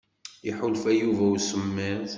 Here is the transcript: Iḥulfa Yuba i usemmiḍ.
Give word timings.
Iḥulfa 0.49 0.91
Yuba 0.99 1.23
i 1.27 1.31
usemmiḍ. 1.35 2.03